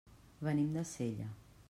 Venim 0.47 0.71
de 0.77 0.83
Sella. 0.95 1.31